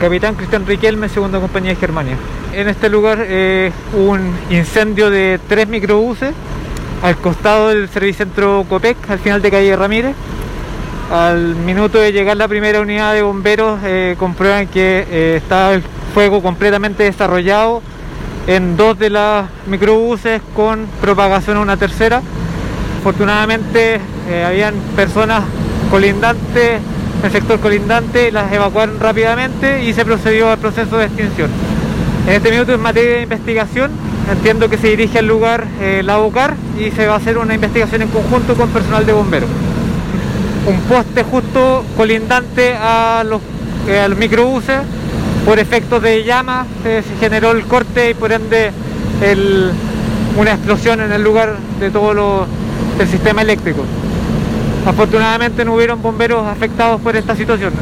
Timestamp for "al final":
9.10-9.42